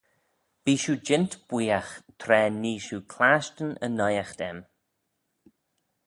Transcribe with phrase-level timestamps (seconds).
[0.63, 4.59] Bee shiu jeant bwooiagh tra nee shiu clashtyn y naight aym.